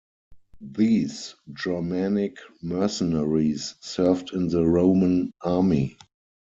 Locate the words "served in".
3.81-4.47